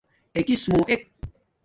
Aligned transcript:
اکیس 0.37 0.63
مُو 0.71 0.79
ایک 0.89 1.01